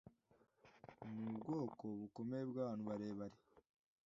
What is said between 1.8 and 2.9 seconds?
bukomeye bw‘abantu